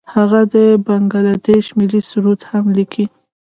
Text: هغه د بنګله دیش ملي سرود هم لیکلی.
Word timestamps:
هغه 0.15 0.41
د 0.53 0.55
بنګله 0.85 1.33
دیش 1.45 1.65
ملي 1.77 2.01
سرود 2.09 2.39
هم 2.49 2.65
لیکلی. 2.77 3.05